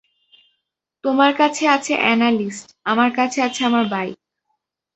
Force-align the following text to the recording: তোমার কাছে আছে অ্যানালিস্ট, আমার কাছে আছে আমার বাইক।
তোমার 1.03 1.31
কাছে 1.33 1.63
আছে 1.67 1.93
অ্যানালিস্ট, 1.97 2.67
আমার 2.85 3.09
কাছে 3.15 3.39
আছে 3.41 3.61
আমার 3.65 3.85
বাইক। 3.89 4.17